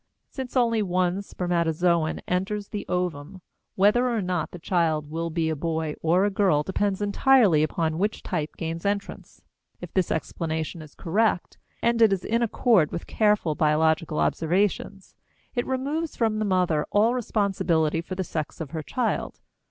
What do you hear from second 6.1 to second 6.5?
a